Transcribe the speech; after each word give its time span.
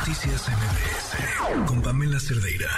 Noticias 0.00 0.48
MBS 0.48 1.66
con 1.66 1.82
Pamela 1.82 2.18
Cerdeira. 2.18 2.70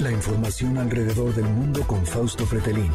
La 0.00 0.10
información 0.10 0.78
alrededor 0.78 1.34
del 1.34 1.44
mundo 1.44 1.86
con 1.86 2.06
Fausto 2.06 2.46
Fretelín. 2.46 2.90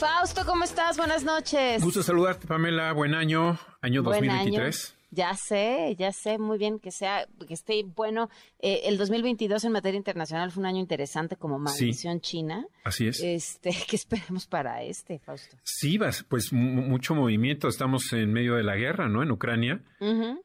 Fausto, 0.00 0.44
¿cómo 0.44 0.64
estás? 0.64 0.96
Buenas 0.96 1.22
noches. 1.22 1.80
Gusto 1.80 2.02
saludarte, 2.02 2.48
Pamela. 2.48 2.92
Buen 2.92 3.14
año, 3.14 3.56
año 3.80 4.02
Buen 4.02 4.26
2023. 4.26 4.86
año. 4.90 4.95
Ya 5.10 5.34
sé, 5.34 5.94
ya 5.98 6.12
sé 6.12 6.36
muy 6.38 6.58
bien 6.58 6.78
que 6.80 6.90
sea, 6.90 7.26
que 7.46 7.54
esté 7.54 7.82
bueno. 7.84 8.28
Eh, 8.58 8.82
el 8.86 8.98
2022 8.98 9.64
en 9.64 9.72
materia 9.72 9.96
internacional 9.96 10.50
fue 10.50 10.60
un 10.62 10.66
año 10.66 10.78
interesante 10.80 11.36
como 11.36 11.58
maldición 11.58 12.20
china. 12.20 12.66
Así 12.84 13.06
es. 13.06 13.20
Este, 13.22 13.70
¿qué 13.88 13.96
esperemos 13.96 14.46
para 14.46 14.82
este, 14.82 15.18
Fausto? 15.20 15.56
Sí, 15.62 15.98
pues 16.28 16.52
mu- 16.52 16.82
mucho 16.82 17.14
movimiento. 17.14 17.68
Estamos 17.68 18.12
en 18.12 18.32
medio 18.32 18.56
de 18.56 18.64
la 18.64 18.76
guerra, 18.76 19.08
¿no? 19.08 19.22
En 19.22 19.30
Ucrania, 19.30 19.80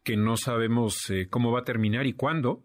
que 0.04 0.16
no 0.16 0.38
sabemos 0.38 1.10
eh, 1.10 1.28
cómo 1.30 1.52
va 1.52 1.62
a 1.62 1.64
terminar 1.64 2.06
y 2.06 2.14
cuándo. 2.14 2.64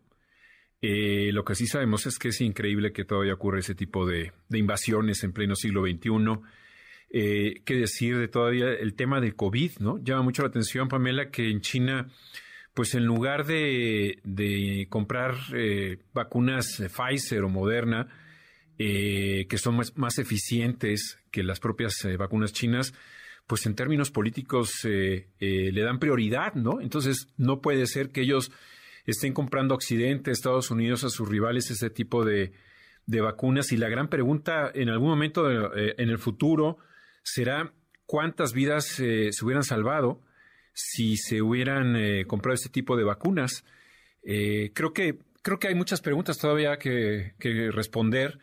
Eh, 0.82 1.30
lo 1.32 1.44
que 1.44 1.54
sí 1.54 1.66
sabemos 1.66 2.06
es 2.06 2.18
que 2.18 2.28
es 2.28 2.40
increíble 2.42 2.92
que 2.92 3.04
todavía 3.06 3.32
ocurre 3.34 3.60
ese 3.60 3.74
tipo 3.74 4.06
de, 4.06 4.32
de 4.48 4.58
invasiones 4.58 5.24
en 5.24 5.32
pleno 5.32 5.54
siglo 5.56 5.82
XXI. 5.82 6.10
Eh, 7.10 7.62
¿Qué 7.64 7.74
decir 7.74 8.18
de 8.18 8.28
todavía 8.28 8.72
el 8.72 8.94
tema 8.94 9.20
del 9.20 9.36
COVID, 9.36 9.78
no? 9.78 9.98
Llama 10.02 10.22
mucho 10.22 10.42
la 10.42 10.48
atención, 10.48 10.88
Pamela, 10.88 11.30
que 11.30 11.50
en 11.50 11.60
China, 11.60 12.08
pues 12.74 12.94
en 12.94 13.04
lugar 13.04 13.46
de, 13.46 14.86
comprar 14.90 15.34
eh, 15.54 15.98
vacunas 16.12 16.82
Pfizer 16.88 17.42
o 17.42 17.48
Moderna, 17.48 18.08
eh, 18.78 19.46
que 19.48 19.56
son 19.56 19.80
más, 19.94 20.18
eficientes 20.18 21.18
que 21.30 21.42
las 21.42 21.60
propias 21.60 22.04
eh, 22.04 22.18
vacunas 22.18 22.52
chinas, 22.52 22.92
pues 23.46 23.64
en 23.64 23.74
términos 23.74 24.10
políticos 24.10 24.84
eh, 24.84 25.28
le 25.40 25.80
dan 25.80 25.98
prioridad, 25.98 26.52
¿no? 26.54 26.82
Entonces 26.82 27.28
no 27.38 27.62
puede 27.62 27.86
ser 27.86 28.10
que 28.10 28.20
ellos 28.20 28.52
estén 29.06 29.32
comprando 29.32 29.74
Occidente, 29.74 30.30
Estados 30.30 30.70
Unidos, 30.70 31.04
a 31.04 31.08
sus 31.08 31.26
rivales 31.26 31.70
ese 31.70 31.88
tipo 31.88 32.22
de, 32.26 32.52
vacunas. 33.06 33.72
Y 33.72 33.78
la 33.78 33.88
gran 33.88 34.10
pregunta 34.10 34.70
en 34.74 34.90
algún 34.90 35.08
momento 35.08 35.50
en 35.50 36.10
el 36.10 36.18
futuro 36.18 36.76
será 37.26 37.72
cuántas 38.06 38.52
vidas 38.52 39.00
eh, 39.00 39.30
se 39.32 39.44
hubieran 39.44 39.64
salvado 39.64 40.22
si 40.72 41.16
se 41.16 41.42
hubieran 41.42 41.96
eh, 41.96 42.24
comprado 42.26 42.54
este 42.54 42.68
tipo 42.68 42.96
de 42.96 43.04
vacunas. 43.04 43.64
Eh, 44.22 44.70
creo 44.74 44.92
que 44.92 45.18
creo 45.42 45.58
que 45.58 45.68
hay 45.68 45.74
muchas 45.74 46.00
preguntas 46.00 46.38
todavía 46.38 46.76
que, 46.78 47.34
que 47.38 47.70
responder, 47.70 48.38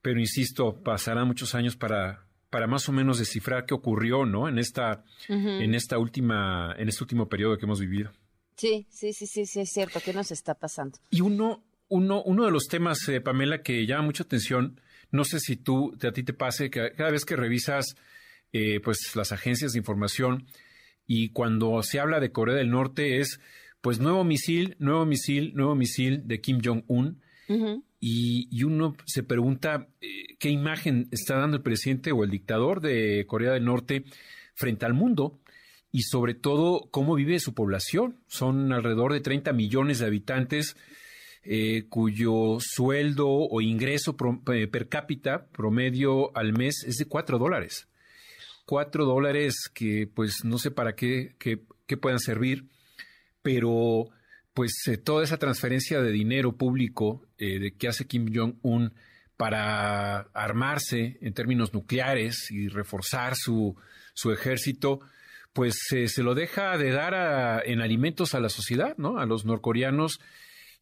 pero 0.00 0.20
insisto, 0.20 0.82
pasarán 0.82 1.26
muchos 1.26 1.54
años 1.54 1.76
para 1.76 2.26
para 2.50 2.66
más 2.66 2.86
o 2.88 2.92
menos 2.92 3.18
descifrar 3.18 3.64
qué 3.64 3.72
ocurrió, 3.72 4.26
¿no? 4.26 4.48
En 4.48 4.58
esta 4.58 5.04
en 5.28 5.74
esta 5.74 5.98
última 5.98 6.74
en 6.76 6.88
este 6.88 7.02
último 7.02 7.28
periodo 7.28 7.56
que 7.56 7.64
hemos 7.64 7.80
vivido. 7.80 8.12
Sí, 8.56 8.86
sí, 8.90 9.12
sí, 9.12 9.26
sí, 9.26 9.46
sí, 9.46 9.60
es 9.60 9.70
cierto. 9.70 10.00
¿Qué 10.04 10.12
nos 10.12 10.30
está 10.30 10.54
pasando? 10.54 10.98
Y 11.10 11.22
uno, 11.22 11.64
uno, 11.88 12.22
uno 12.22 12.44
de 12.44 12.50
los 12.50 12.68
temas, 12.68 13.08
eh, 13.08 13.20
Pamela, 13.20 13.62
que 13.62 13.86
llama 13.86 14.04
mucha 14.04 14.22
atención, 14.22 14.80
no 15.10 15.24
sé 15.24 15.40
si 15.40 15.56
tú, 15.56 15.96
a 16.02 16.12
ti 16.12 16.22
te 16.22 16.32
pase, 16.32 16.70
que 16.70 16.92
cada 16.92 17.10
vez 17.10 17.24
que 17.24 17.36
revisas 17.36 17.96
eh, 18.52 18.80
pues 18.80 18.98
las 19.14 19.32
agencias 19.32 19.72
de 19.72 19.78
información 19.78 20.46
y 21.06 21.30
cuando 21.30 21.82
se 21.82 22.00
habla 22.00 22.20
de 22.20 22.32
Corea 22.32 22.54
del 22.56 22.70
Norte 22.70 23.18
es 23.18 23.40
pues 23.80 23.98
nuevo 23.98 24.22
misil, 24.24 24.76
nuevo 24.78 25.04
misil, 25.06 25.52
nuevo 25.54 25.74
misil 25.74 26.22
de 26.26 26.40
Kim 26.40 26.60
Jong-un. 26.64 27.20
Y, 28.00 28.48
y 28.50 28.62
uno 28.64 28.96
se 29.06 29.22
pregunta 29.22 29.88
eh, 30.00 30.36
qué 30.38 30.48
imagen 30.50 31.08
está 31.10 31.36
dando 31.36 31.56
el 31.56 31.62
presidente 31.62 32.12
o 32.12 32.24
el 32.24 32.30
dictador 32.30 32.80
de 32.80 33.24
Corea 33.28 33.52
del 33.52 33.64
Norte 33.64 34.04
frente 34.54 34.86
al 34.86 34.94
mundo 34.94 35.40
y 35.90 36.02
sobre 36.02 36.34
todo 36.34 36.88
cómo 36.90 37.14
vive 37.14 37.38
su 37.40 37.54
población. 37.54 38.20
Son 38.26 38.72
alrededor 38.72 39.12
de 39.12 39.20
30 39.20 39.52
millones 39.52 39.98
de 39.98 40.06
habitantes 40.06 40.76
eh, 41.44 41.84
cuyo 41.88 42.58
sueldo 42.60 43.28
o 43.28 43.60
ingreso 43.60 44.16
pro- 44.16 44.40
eh, 44.52 44.68
per 44.68 44.88
cápita 44.88 45.46
promedio 45.48 46.34
al 46.36 46.52
mes 46.52 46.84
es 46.86 46.96
de 46.96 47.06
4 47.06 47.38
dólares. 47.38 47.88
4 48.72 49.04
dólares 49.04 49.68
que 49.74 50.06
pues 50.06 50.46
no 50.46 50.56
sé 50.56 50.70
para 50.70 50.94
qué, 50.94 51.36
qué, 51.38 51.58
puedan 51.98 52.18
servir, 52.18 52.70
pero 53.42 54.08
pues 54.54 54.72
eh, 54.86 54.96
toda 54.96 55.24
esa 55.24 55.36
transferencia 55.36 56.00
de 56.00 56.10
dinero 56.10 56.56
público 56.56 57.26
eh, 57.36 57.58
de 57.58 57.76
que 57.76 57.88
hace 57.88 58.06
Kim 58.06 58.32
Jong-un 58.34 58.94
para 59.36 60.20
armarse 60.32 61.18
en 61.20 61.34
términos 61.34 61.74
nucleares 61.74 62.50
y 62.50 62.68
reforzar 62.68 63.34
su, 63.36 63.76
su 64.14 64.32
ejército, 64.32 65.00
pues 65.52 65.76
eh, 65.92 66.08
se 66.08 66.22
lo 66.22 66.34
deja 66.34 66.78
de 66.78 66.92
dar 66.92 67.66
en 67.66 67.82
alimentos 67.82 68.34
a 68.34 68.40
la 68.40 68.48
sociedad, 68.48 68.96
¿no? 68.96 69.18
A 69.18 69.26
los 69.26 69.44
norcoreanos 69.44 70.18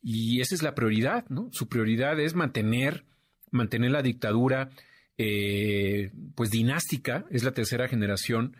y 0.00 0.40
esa 0.40 0.54
es 0.54 0.62
la 0.62 0.76
prioridad, 0.76 1.24
¿no? 1.28 1.48
Su 1.50 1.68
prioridad 1.68 2.20
es 2.20 2.36
mantener, 2.36 3.04
mantener 3.50 3.90
la 3.90 4.02
dictadura, 4.02 4.70
eh, 5.18 6.10
pues 6.34 6.50
dinástica, 6.50 7.26
es 7.30 7.44
la 7.44 7.52
tercera 7.52 7.88
generación. 7.88 8.56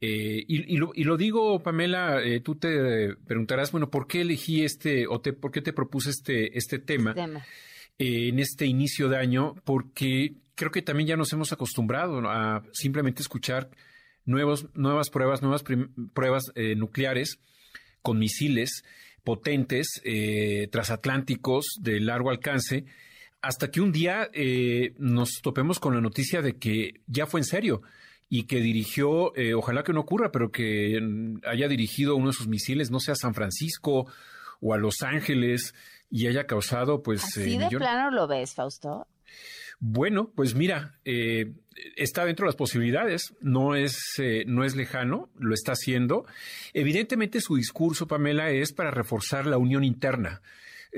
Eh, 0.00 0.44
y, 0.46 0.74
y 0.74 0.76
lo, 0.76 0.92
y 0.94 1.04
lo 1.04 1.16
digo, 1.16 1.62
Pamela, 1.62 2.22
eh, 2.22 2.40
tú 2.40 2.56
te 2.56 3.16
preguntarás, 3.26 3.72
bueno, 3.72 3.90
¿por 3.90 4.06
qué 4.06 4.20
elegí 4.20 4.62
este, 4.62 5.06
o 5.06 5.20
te, 5.20 5.32
por 5.32 5.50
qué 5.50 5.62
te 5.62 5.72
propuse 5.72 6.10
este, 6.10 6.56
este 6.58 6.78
tema 6.78 7.14
Tema. 7.14 7.46
eh, 7.98 8.28
en 8.28 8.38
este 8.38 8.66
inicio 8.66 9.08
de 9.08 9.16
año? 9.16 9.54
Porque 9.64 10.34
creo 10.54 10.70
que 10.70 10.82
también 10.82 11.08
ya 11.08 11.16
nos 11.16 11.32
hemos 11.32 11.52
acostumbrado 11.52 12.20
a 12.28 12.62
simplemente 12.72 13.22
escuchar 13.22 13.70
nuevos, 14.26 14.68
nuevas 14.74 15.08
pruebas, 15.08 15.40
nuevas 15.40 15.64
pruebas 16.12 16.52
nucleares 16.76 17.38
con 18.02 18.18
misiles 18.18 18.82
potentes, 19.24 20.00
transatlánticos 20.70 21.64
de 21.80 22.00
largo 22.00 22.30
alcance, 22.30 22.84
hasta 23.42 23.70
que 23.70 23.80
un 23.80 23.92
día 23.92 24.28
eh, 24.32 24.94
nos 24.98 25.40
topemos 25.42 25.78
con 25.78 25.94
la 25.94 26.00
noticia 26.00 26.42
de 26.42 26.56
que 26.56 27.00
ya 27.06 27.26
fue 27.26 27.40
en 27.40 27.44
serio 27.44 27.82
y 28.28 28.44
que 28.44 28.60
dirigió, 28.60 29.36
eh, 29.36 29.54
ojalá 29.54 29.84
que 29.84 29.92
no 29.92 30.00
ocurra, 30.00 30.32
pero 30.32 30.50
que 30.50 30.98
haya 31.44 31.68
dirigido 31.68 32.16
uno 32.16 32.28
de 32.28 32.32
sus 32.32 32.48
misiles, 32.48 32.90
no 32.90 32.98
sé, 32.98 33.12
a 33.12 33.16
San 33.16 33.34
Francisco 33.34 34.06
o 34.60 34.74
a 34.74 34.78
Los 34.78 35.02
Ángeles 35.02 35.74
y 36.10 36.26
haya 36.26 36.46
causado, 36.46 37.02
pues... 37.02 37.22
¿Así 37.24 37.40
eh, 37.54 37.58
de 37.58 37.66
millón- 37.66 37.78
plano 37.78 38.10
lo 38.10 38.26
ves, 38.26 38.54
Fausto? 38.54 39.06
bueno, 39.78 40.32
pues 40.34 40.54
mira, 40.54 40.98
eh, 41.04 41.52
está 41.96 42.24
dentro 42.24 42.44
de 42.44 42.48
las 42.48 42.56
posibilidades, 42.56 43.34
no 43.42 43.74
es, 43.74 43.98
eh, 44.18 44.44
no 44.46 44.64
es 44.64 44.74
lejano, 44.74 45.28
lo 45.38 45.52
está 45.52 45.72
haciendo. 45.72 46.24
Evidentemente 46.72 47.40
su 47.42 47.56
discurso, 47.56 48.06
Pamela, 48.06 48.50
es 48.50 48.72
para 48.72 48.90
reforzar 48.90 49.46
la 49.46 49.58
unión 49.58 49.84
interna. 49.84 50.40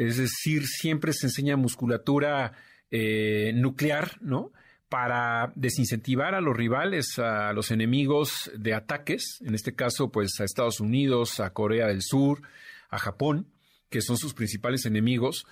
Es 0.06 0.16
decir, 0.16 0.66
siempre 0.66 1.12
se 1.12 1.26
enseña 1.26 1.56
musculatura 1.56 2.52
eh, 2.90 3.52
nuclear, 3.54 4.18
¿no? 4.20 4.52
Para 4.88 5.52
desincentivar 5.56 6.34
a 6.34 6.40
los 6.40 6.56
rivales, 6.56 7.18
a 7.18 7.52
los 7.52 7.70
enemigos 7.70 8.50
de 8.56 8.74
ataques, 8.74 9.38
en 9.44 9.54
este 9.54 9.74
caso, 9.74 10.10
pues 10.10 10.38
a 10.40 10.44
Estados 10.44 10.80
Unidos, 10.80 11.40
a 11.40 11.52
Corea 11.52 11.86
del 11.88 12.00
Sur, 12.02 12.42
a 12.90 12.98
Japón, 12.98 13.48
que 13.90 14.00
son 14.00 14.16
sus 14.16 14.34
principales 14.34 14.86
enemigos. 14.86 15.44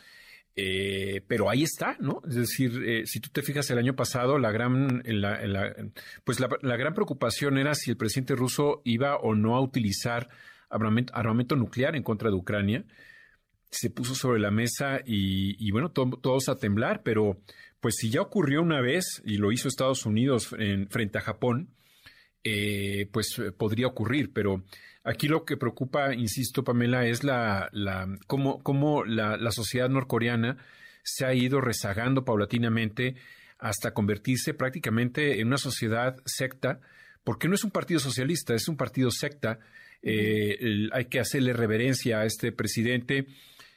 Eh, 0.59 1.21
pero 1.29 1.51
ahí 1.51 1.65
está, 1.65 1.97
¿no? 2.01 2.23
Es 2.27 2.35
decir, 2.37 2.83
eh, 2.87 3.03
si 3.05 3.21
tú 3.21 3.29
te 3.31 3.43
fijas 3.43 3.69
el 3.71 3.77
año 3.79 3.95
pasado, 3.95 4.39
la 4.39 4.51
gran, 4.53 5.03
la- 5.05 5.47
la- 5.47 5.75
pues 6.25 6.41
la, 6.41 6.49
gran 6.79 6.95
preocupación 6.95 7.59
era 7.59 7.75
si 7.75 7.91
el 7.91 7.99
presidente 7.99 8.35
ruso 8.35 8.81
iba 8.85 9.17
o 9.17 9.35
no 9.35 9.55
a 9.57 9.61
utilizar 9.61 10.29
armamento 10.71 11.57
nuclear 11.57 11.95
en 11.95 12.03
contra 12.03 12.31
de 12.31 12.37
Ucrania. 12.37 12.85
Se 13.71 13.91
puso 13.91 14.15
sobre 14.15 14.41
la 14.41 14.51
mesa 14.51 15.01
y, 15.05 15.57
y 15.67 15.71
bueno, 15.71 15.91
to- 15.91 16.19
todos 16.23 16.49
a 16.49 16.57
temblar, 16.57 17.03
pero 17.03 17.41
pues 17.81 17.97
si 17.97 18.11
ya 18.11 18.21
ocurrió 18.23 18.63
una 18.63 18.81
vez 18.81 19.23
y 19.25 19.37
lo 19.39 19.53
hizo 19.53 19.69
Estados 19.69 20.07
Unidos 20.07 20.55
en- 20.59 20.89
frente 20.89 21.19
a 21.19 21.23
Japón, 21.23 21.71
eh, 22.45 23.09
pues 23.13 23.39
eh, 23.39 23.53
podría 23.53 23.87
ocurrir, 23.89 24.33
pero 24.33 24.63
aquí 25.05 25.29
lo 25.29 25.45
que 25.45 25.57
preocupa, 25.57 26.15
insisto, 26.15 26.63
Pamela, 26.65 27.07
es 27.07 27.25
la, 27.25 27.69
la 27.73 28.09
cómo, 28.27 28.63
cómo 28.63 29.05
la, 29.05 29.37
la 29.37 29.51
sociedad 29.51 29.89
norcoreana 29.89 30.57
se 31.03 31.25
ha 31.27 31.35
ido 31.35 31.61
rezagando 31.61 32.25
paulatinamente 32.25 33.17
hasta 33.59 33.93
convertirse 33.95 34.55
prácticamente 34.55 35.41
en 35.41 35.49
una 35.49 35.59
sociedad 35.59 36.17
secta, 36.25 36.81
porque 37.25 37.49
no 37.49 37.55
es 37.55 37.65
un 37.65 37.71
partido 37.73 37.99
socialista, 38.01 38.55
es 38.55 38.69
un 38.69 38.77
partido 38.77 39.11
secta. 39.11 39.59
Eh, 40.03 40.57
el- 40.61 40.91
hay 40.93 41.07
que 41.07 41.19
hacerle 41.21 41.53
reverencia 41.53 42.21
a 42.21 42.27
este 42.27 42.53
presidente 42.53 43.27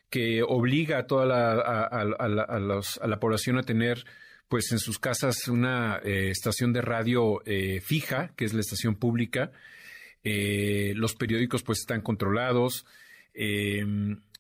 que 0.10 0.42
obliga 0.44 1.00
a 1.00 1.08
toda 1.08 1.26
la, 1.26 1.52
a, 1.54 1.84
a- 1.88 2.44
a 2.56 2.60
los- 2.60 2.98
a 3.02 3.08
la 3.08 3.20
población 3.20 3.58
a 3.58 3.64
tener 3.64 4.06
pues 4.48 4.72
en 4.72 4.80
sus 4.80 4.98
casas 4.98 5.48
una 5.48 6.00
eh, 6.04 6.30
estación 6.32 6.74
de 6.74 6.82
radio 6.82 7.42
eh, 7.46 7.82
fija, 7.82 8.34
que 8.36 8.46
es 8.46 8.54
la 8.54 8.62
estación 8.62 8.96
pública. 8.96 9.52
Eh, 10.24 10.94
los 10.96 11.14
periódicos 11.16 11.62
pues 11.64 11.80
están 11.80 12.02
controlados. 12.02 12.86
eh, 13.36 13.86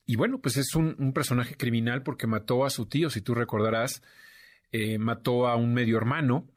y 0.06 0.16
bueno, 0.16 0.40
pues 0.42 0.58
es 0.58 0.74
un, 0.74 0.96
un 0.98 1.14
personaje 1.14 1.56
criminal 1.56 2.02
porque 2.02 2.26
mató 2.26 2.66
a 2.66 2.72
su 2.72 2.88
tío, 2.88 3.12
si 3.12 3.22
tú 3.22 3.36
recordarás, 3.36 4.02
mató 4.98 5.48
a 5.48 5.56
un 5.56 5.72
medio 5.76 5.98
hermano, 5.98 6.48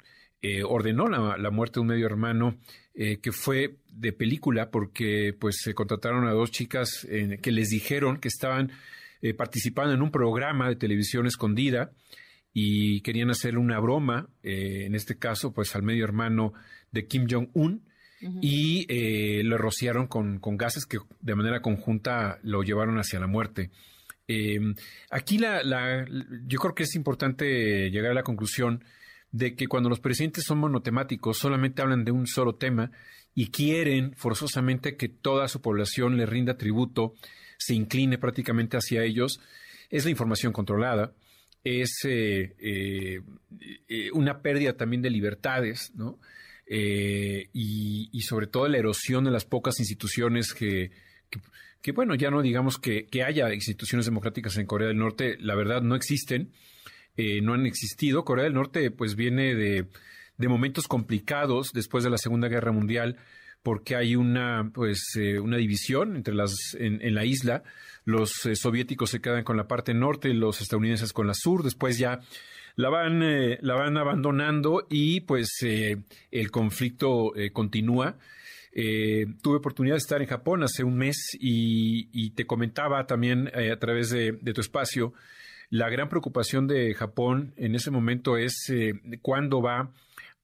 ordenó 0.66 1.06
la, 1.08 1.36
la 1.36 1.50
muerte 1.50 1.74
de 1.74 1.80
un 1.82 1.88
medio 1.88 2.06
hermano, 2.06 2.56
que 2.94 3.30
fue 3.32 3.76
de 3.90 4.14
película 4.14 4.70
porque 4.70 5.34
pues 5.38 5.56
se 5.62 5.74
contrataron 5.74 6.26
a 6.26 6.32
dos 6.32 6.50
chicas 6.50 7.06
que 7.42 7.52
les 7.52 7.68
dijeron 7.68 8.16
que 8.18 8.28
estaban 8.28 8.72
eh, 9.22 9.34
participando 9.34 9.94
en 9.94 10.02
un 10.02 10.10
programa 10.10 10.68
de 10.68 10.74
televisión 10.74 11.26
escondida 11.26 11.92
y 12.52 13.00
querían 13.02 13.30
hacer 13.30 13.56
una 13.56 13.78
broma, 13.78 14.28
eh, 14.42 14.84
en 14.86 14.96
este 14.96 15.16
caso 15.16 15.52
pues 15.52 15.74
al 15.76 15.84
medio 15.84 16.04
hermano 16.04 16.52
de 16.90 17.06
Kim 17.06 17.26
Jong-un 17.30 17.84
y 18.40 18.86
eh, 18.88 19.42
lo 19.44 19.58
rociaron 19.58 20.06
con, 20.06 20.38
con, 20.38 20.56
gases 20.56 20.86
que 20.86 20.98
de 21.20 21.34
manera 21.34 21.60
conjunta 21.60 22.38
lo 22.42 22.62
llevaron 22.62 22.98
hacia 22.98 23.18
la 23.18 23.26
muerte. 23.26 23.70
aquí 25.10 25.38
la, 25.38 25.62
la, 25.62 26.04
yo 26.46 26.58
creo 26.58 26.74
que 26.74 26.84
es 26.84 26.94
importante 26.94 27.90
llegar 27.90 28.12
a 28.12 28.14
la 28.14 28.22
conclusión 28.22 28.84
de 29.32 29.54
que 29.56 29.66
cuando 29.66 29.88
los 29.88 30.00
presidentes 30.00 30.44
son 30.44 30.58
monotemáticos 30.58 31.38
solamente 31.38 31.80
hablan 31.82 32.04
de 32.04 32.12
un 32.12 32.26
solo 32.26 32.54
tema 32.54 32.90
y 33.34 33.50
quieren 33.50 34.14
forzosamente 34.14 34.96
que 34.96 35.08
toda 35.08 35.48
su 35.48 35.60
población 35.60 36.16
le 36.16 36.26
rinda 36.26 36.56
tributo, 36.56 37.14
se 37.58 37.74
incline 37.74 38.18
prácticamente 38.18 38.76
hacia 38.76 39.04
ellos, 39.04 39.40
es 39.90 40.04
la 40.04 40.10
información 40.10 40.52
controlada, 40.52 41.14
es 41.64 42.00
eh, 42.04 42.54
eh, 42.58 43.20
eh, 43.88 44.10
una 44.12 44.42
pérdida 44.42 44.76
también 44.76 45.02
de 45.02 45.10
libertades, 45.10 45.92
¿no? 45.94 46.18
y, 46.74 48.20
sobre 48.22 48.46
todo 48.46 48.66
la 48.66 48.78
erosión 48.78 49.24
de 49.24 49.30
las 49.30 49.44
pocas 49.44 49.78
instituciones 49.78 50.54
que, 50.54 50.90
que, 51.82 51.92
bueno, 51.92 52.14
ya 52.14 52.30
no 52.30 52.40
digamos 52.40 52.78
que, 52.78 53.04
que, 53.06 53.22
haya 53.22 53.52
instituciones 53.52 54.06
democráticas 54.06 54.56
en 54.56 54.64
Corea 54.64 54.88
del 54.88 54.96
Norte, 54.96 55.36
la 55.38 55.54
verdad 55.54 55.82
no 55.82 55.94
existen, 55.94 56.50
no 57.42 57.52
han 57.52 57.66
existido. 57.66 58.24
Corea 58.24 58.44
del 58.44 58.54
Norte 58.54 58.90
pues 58.90 59.16
viene 59.16 59.54
de, 59.54 59.86
de 60.42 60.48
momentos 60.48 60.88
complicados 60.88 61.70
después 61.72 62.02
de 62.02 62.10
la 62.10 62.18
Segunda 62.18 62.48
Guerra 62.48 62.72
Mundial, 62.72 63.16
porque 63.62 63.94
hay 63.94 64.16
una, 64.16 64.70
pues, 64.74 65.14
eh, 65.16 65.38
una 65.38 65.56
división 65.56 66.16
entre 66.16 66.34
las, 66.34 66.52
en, 66.78 67.14
la 67.14 67.24
isla. 67.24 67.62
Los 68.04 68.44
eh, 68.44 68.56
soviéticos 68.56 69.10
se 69.10 69.20
quedan 69.20 69.44
con 69.44 69.56
la 69.56 69.68
parte 69.68 69.94
norte, 69.94 70.34
los 70.34 70.60
estadounidenses 70.60 71.12
con 71.12 71.28
la 71.28 71.34
sur. 71.34 71.62
Después 71.62 71.96
ya 71.96 72.18
la 72.74 72.88
van, 72.88 73.22
eh, 73.22 73.58
la 73.60 73.74
van 73.74 73.96
abandonando 73.96 74.84
y 74.90 75.20
pues 75.20 75.48
el 75.62 76.50
conflicto 76.50 77.32
continúa. 77.52 78.16
tuve 78.74 79.56
oportunidad 79.56 79.94
de 79.94 79.98
estar 79.98 80.22
en 80.22 80.28
Japón 80.28 80.64
hace 80.64 80.82
un 80.82 80.96
mes 80.96 81.36
y, 81.38 82.30
te 82.30 82.46
comentaba 82.46 83.06
también 83.06 83.48
a 83.48 83.76
través 83.78 84.10
de, 84.10 84.32
de, 84.32 84.52
tu 84.52 84.60
espacio 84.60 85.12
la 85.68 85.88
gran 85.88 86.08
preocupación 86.08 86.66
de 86.66 86.92
Japón 86.94 87.54
en 87.56 87.74
ese 87.74 87.90
momento 87.90 88.36
es 88.36 88.54
cuándo 89.22 89.62
va 89.62 89.90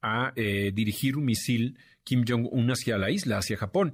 a 0.03 0.33
dirigir 0.35 1.17
un 1.17 1.25
misil 1.25 1.79
Kim 2.09 2.25
Jong-un 2.27 2.71
hacia 2.71 2.97
la 2.97 3.11
isla, 3.11 3.37
hacia 3.37 3.59
Japón. 3.59 3.93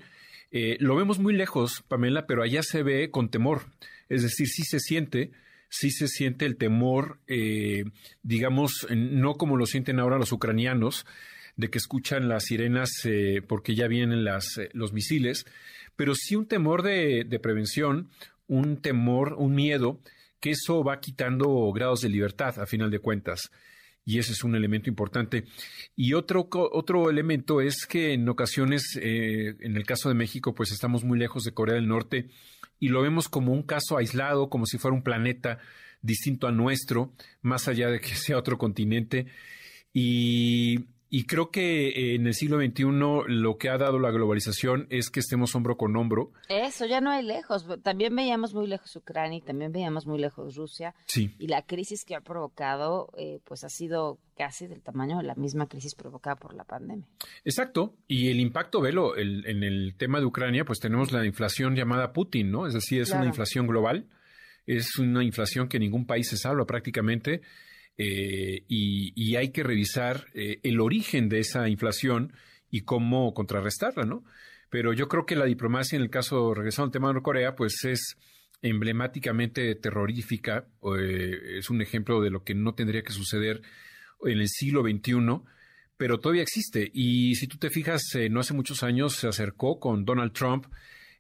Eh, 0.53 0.77
lo 0.79 0.95
vemos 0.95 1.19
muy 1.19 1.35
lejos, 1.35 1.83
Pamela, 1.89 2.29
pero 2.29 2.45
allá 2.45 2.63
se 2.63 2.85
ve 2.85 3.11
con 3.11 3.29
temor. 3.29 3.63
Es 4.09 4.23
decir, 4.23 4.47
sí 4.47 4.63
se 4.63 4.79
siente, 4.79 5.33
sí 5.69 5.91
se 5.91 6.07
siente 6.07 6.47
el 6.47 6.57
temor, 6.57 7.19
eh, 7.27 7.83
digamos, 8.23 8.87
no 8.89 9.35
como 9.35 9.57
lo 9.57 9.67
sienten 9.67 9.99
ahora 9.99 10.17
los 10.17 10.31
ucranianos, 10.31 11.05
de 11.57 11.71
que 11.71 11.79
escuchan 11.79 12.29
las 12.29 12.45
sirenas 12.45 12.91
eh, 13.03 13.43
porque 13.45 13.75
ya 13.75 13.89
vienen 13.89 14.23
las, 14.23 14.61
los 14.75 14.93
misiles, 14.93 15.45
pero 15.97 16.15
sí 16.15 16.37
un 16.37 16.47
temor 16.47 16.85
de 16.85 17.41
prevención, 17.43 18.11
un 18.47 18.81
temor, 18.81 19.35
un 19.37 19.57
miedo, 19.57 19.99
que 20.39 20.51
eso 20.51 20.85
va 20.85 21.01
quitando 21.01 21.73
grados 21.73 22.01
de 22.01 22.11
libertad, 22.11 22.61
a 22.61 22.67
final 22.67 22.93
de 22.93 23.01
cuentas 23.01 23.51
y 24.05 24.19
ese 24.19 24.33
es 24.33 24.45
un 24.45 24.55
elemento 24.55 24.91
importante. 24.91 25.45
Y 25.97 26.13
otro, 26.15 26.49
otro 26.51 27.11
elemento 27.11 27.61
es 27.61 27.87
que 27.87 28.13
en 28.13 28.29
ocasiones, 28.29 28.99
eh, 29.01 29.57
en 29.61 29.77
el 29.77 29.87
caso 29.87 30.09
de 30.09 30.15
México, 30.15 30.55
pues 30.55 30.73
estamos 30.73 31.05
muy 31.05 31.19
lejos 31.19 31.45
de 31.45 31.55
Corea 31.55 31.77
del 31.77 31.89
Norte 31.89 32.29
y 32.79 32.89
lo 32.89 33.03
vemos 33.03 33.29
como 33.29 33.53
un 33.53 33.63
caso 33.63 33.97
aislado, 33.97 34.51
como 34.51 34.67
si 34.67 34.79
fuera 34.79 34.95
un 34.95 35.03
planeta 35.03 35.59
distinto 36.03 36.47
a 36.47 36.53
nuestro, 36.53 37.15
más 37.41 37.67
allá 37.67 37.89
de 37.89 38.01
que 38.01 38.09
sea 38.15 38.39
otro 38.39 38.59
continente. 38.59 39.27
Y 39.93 40.87
y 41.17 41.27
creo 41.27 41.53
que 41.53 41.91
eh, 41.91 42.15
en 42.17 42.27
el 42.27 42.35
siglo 42.35 42.59
XXI 42.59 42.87
lo 43.29 43.57
que 43.57 43.69
ha 43.69 43.79
dado 43.79 44.01
la 44.01 44.11
globalización 44.11 44.89
es 44.91 45.11
que 45.11 45.21
estemos 45.21 45.55
hombro 45.55 45.77
con 45.77 45.97
hombro. 45.97 46.33
Eso 46.49 46.87
ya 46.87 47.01
no 47.01 47.13
hay 47.13 47.25
lejos. 47.25 47.65
También 47.85 48.17
veíamos 48.17 48.53
muy 48.53 48.67
lejos 48.67 48.97
Ucrania 48.97 49.39
y 49.39 49.41
también 49.41 49.71
veíamos 49.71 50.09
muy 50.09 50.19
lejos 50.19 50.57
Rusia. 50.57 50.93
Sí. 51.07 51.33
Y 51.39 51.47
la 51.47 51.63
crisis 51.63 52.05
que 52.05 52.17
ha 52.17 52.21
provocado, 52.21 53.13
eh, 53.17 53.39
pues 53.45 53.63
ha 53.63 53.69
sido 53.69 54.19
casi 54.37 54.67
del 54.67 54.83
tamaño 54.83 55.19
de 55.19 55.23
la 55.23 55.37
misma 55.37 55.69
crisis 55.69 55.95
provocada 55.95 56.35
por 56.35 56.53
la 56.53 56.65
pandemia. 56.65 57.07
Exacto. 57.45 57.95
Y 58.09 58.31
el 58.31 58.41
impacto, 58.41 58.81
velo, 58.81 59.17
en 59.17 59.63
el 59.63 59.95
tema 59.97 60.19
de 60.19 60.27
Ucrania, 60.27 60.65
pues 60.65 60.81
tenemos 60.81 61.13
la 61.13 61.25
inflación 61.25 61.77
llamada 61.77 62.13
Putin, 62.13 62.51
¿no? 62.51 62.67
Es 62.67 62.75
decir, 62.75 63.01
es 63.01 63.13
una 63.13 63.27
inflación 63.27 63.69
global. 63.69 64.09
Es 64.67 64.99
una 64.99 65.23
inflación 65.23 65.69
que 65.69 65.79
ningún 65.79 66.07
país 66.07 66.29
se 66.29 66.39
salva 66.39 66.67
prácticamente 66.67 67.43
eh, 67.97 68.65
y, 68.69 69.37
hay 69.37 69.51
que 69.51 69.63
revisar 69.63 70.27
eh, 70.35 70.61
el 70.63 70.81
origen 70.81 71.29
de 71.29 71.41
esa 71.41 71.69
inflación 71.69 72.33
y 72.71 72.83
cómo 72.83 73.33
contrarrestarla, 73.35 74.05
¿no? 74.05 74.25
Pero 74.69 74.93
yo 74.93 75.09
creo 75.09 75.27
que 75.27 75.37
la 75.37 75.45
diplomacia, 75.45 75.97
en 75.97 76.03
el 76.03 76.11
caso, 76.11 76.55
regresando 76.55 76.87
al 76.87 76.93
tema 76.93 77.13
de 77.13 77.23
Corea, 77.23 77.55
pues 77.55 77.85
es 77.85 78.17
emblemáticamente 78.63 79.75
terrorífica, 79.77 80.67
eh, 80.99 81.59
es 81.59 81.71
un 81.71 81.83
ejemplo 81.83 82.21
de 82.21 82.31
lo 82.31 82.43
que 82.43 82.55
no 82.55 82.75
tendría 82.75 83.03
que 83.03 83.13
suceder 83.13 83.63
en 84.25 84.39
el 84.39 84.49
siglo 84.49 84.83
XXI, 84.83 85.43
pero 85.97 86.19
todavía 86.19 86.43
existe. 86.43 86.91
Y 86.93 87.37
si 87.37 87.47
tú 87.47 87.59
te 87.59 87.71
fijas, 87.71 88.03
no 88.31 88.41
hace 88.41 88.55
muchos 88.55 88.83
años 88.83 89.15
se 89.15 89.29
acercó 89.29 89.79
con 89.79 90.05
Donald 90.05 90.33
Trump, 90.33 90.67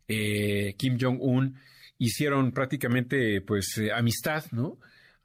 Kim 0.06 0.98
Jong-un, 1.00 1.56
hicieron 1.98 2.50
prácticamente 2.50 3.40
pues 3.42 3.80
amistad, 3.94 4.44
¿no? 4.50 4.78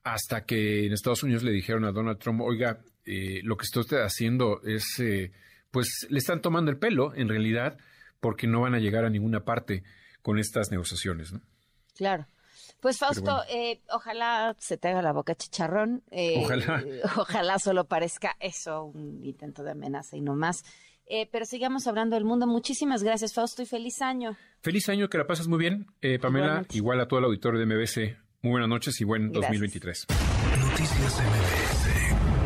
Hasta 0.03 0.45
que 0.45 0.85
en 0.85 0.93
Estados 0.93 1.23
Unidos 1.23 1.43
le 1.43 1.51
dijeron 1.51 1.85
a 1.85 1.91
Donald 1.91 2.19
Trump, 2.19 2.41
oiga, 2.41 2.79
eh, 3.05 3.41
lo 3.43 3.57
que 3.57 3.65
usted 3.79 3.97
haciendo 4.01 4.61
es, 4.63 4.99
eh, 4.99 5.31
pues 5.71 6.07
le 6.09 6.19
están 6.19 6.41
tomando 6.41 6.71
el 6.71 6.77
pelo 6.77 7.13
en 7.15 7.27
realidad 7.27 7.77
porque 8.19 8.47
no 8.47 8.61
van 8.61 8.75
a 8.75 8.79
llegar 8.79 9.05
a 9.05 9.09
ninguna 9.09 9.43
parte 9.45 9.83
con 10.21 10.39
estas 10.39 10.71
negociaciones. 10.71 11.33
¿no? 11.33 11.41
Claro. 11.95 12.27
Pues 12.79 12.97
Fausto, 12.97 13.41
eh, 13.49 13.81
ojalá 13.89 14.55
se 14.57 14.77
te 14.77 14.87
haga 14.87 15.01
la 15.01 15.11
boca 15.11 15.35
chicharrón. 15.35 16.01
ojalá. 16.37 16.83
ojalá 17.17 17.59
solo 17.59 17.85
parezca 17.85 18.37
eso, 18.39 18.85
un 18.85 19.23
intento 19.23 19.63
de 19.63 19.71
amenaza 19.71 20.15
y 20.15 20.21
no 20.21 20.35
más. 20.35 20.63
pero 21.31 21.45
sigamos 21.45 21.87
hablando 21.87 22.15
del 22.15 22.23
mundo. 22.23 22.47
Muchísimas 22.47 23.03
gracias, 23.03 23.33
Fausto, 23.33 23.63
y 23.63 23.65
feliz 23.65 24.01
año. 24.01 24.37
Feliz 24.61 24.87
año, 24.87 25.09
que 25.09 25.17
la 25.17 25.27
pases 25.27 25.47
muy 25.47 25.59
bien, 25.59 25.87
Pamela. 26.21 26.65
Igual 26.71 27.01
a 27.01 27.07
todo 27.07 27.19
el 27.19 27.25
auditorio 27.25 27.59
de 27.59 27.65
MBC 27.65 28.28
muy 28.41 28.51
buenas 28.51 28.69
noches 28.69 28.99
y 29.01 29.03
buen 29.03 29.31
2023. 29.31 30.07
Noticias 30.59 31.19
MBS 31.19 32.38